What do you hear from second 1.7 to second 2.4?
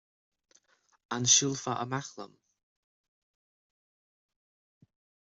amach liom?